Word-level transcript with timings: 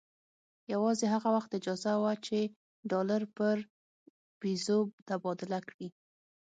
یوازې 0.73 1.05
هغه 1.13 1.29
وخت 1.35 1.51
اجازه 1.59 1.91
وه 2.01 2.13
چې 2.25 2.37
ډالر 2.91 3.21
پر 3.35 3.57
پیزو 4.39 4.79
تبادله 5.07 5.59
کړي. 5.69 5.87